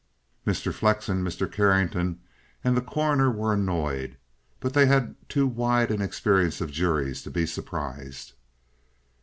[0.47, 0.73] Mr.
[0.73, 1.45] Flexen, Mr.
[1.45, 2.21] Carrington
[2.63, 4.17] and the Coroner were annoyed,
[4.59, 8.33] but they had had too wide an experience of juries to be surprised.